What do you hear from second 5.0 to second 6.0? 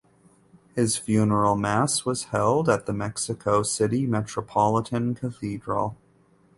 Cathedral.